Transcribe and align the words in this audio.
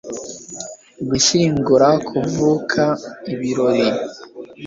gushyingura, 1.09 1.89
kuvuka, 2.07 2.83
ibirori 3.31 3.87